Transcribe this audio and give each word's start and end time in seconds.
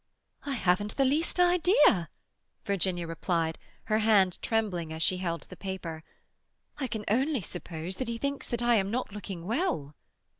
"I 0.47 0.53
haven't 0.55 0.97
the 0.97 1.05
least 1.05 1.39
idea," 1.39 2.09
Virginia 2.65 3.05
replied, 3.05 3.59
her 3.83 3.99
hand 3.99 4.41
trembling 4.41 4.91
as 4.91 5.03
she 5.03 5.17
held 5.17 5.41
the 5.43 5.55
paper. 5.55 6.03
"I 6.79 6.87
can 6.87 7.05
only 7.07 7.41
suppose 7.41 7.97
that 7.97 8.07
he 8.07 8.17
thinks 8.17 8.47
that 8.47 8.63
I 8.63 8.73
am 8.77 8.89
not 8.89 9.11
looking 9.13 9.45
well." 9.45 9.93